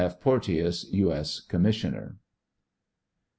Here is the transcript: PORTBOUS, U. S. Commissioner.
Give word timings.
PORTBOUS, 0.19 0.85
U. 0.93 1.13
S. 1.13 1.41
Commissioner. 1.41 2.17